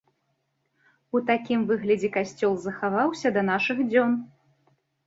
У 1.19 1.21
такім 1.27 1.67
выглядзе 1.73 2.09
касцёл 2.17 2.59
захаваўся 2.65 3.27
да 3.39 3.49
нашых 3.53 3.89
дзён. 3.93 4.21